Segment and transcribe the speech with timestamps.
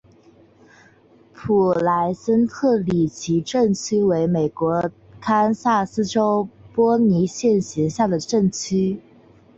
[1.31, 4.89] 普莱森特里奇镇区为美国
[5.21, 8.99] 堪萨斯州波尼县辖下的镇区。